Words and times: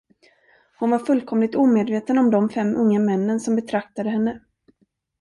Hon 0.79 0.89
var 0.89 0.99
fullkomligt 0.99 1.55
omedveten 1.55 2.17
om 2.17 2.31
de 2.31 2.49
fem 2.49 2.75
unga 2.75 2.99
männen, 2.99 3.39
som 3.39 3.55
betraktade 3.55 4.09
henne. 4.09 4.41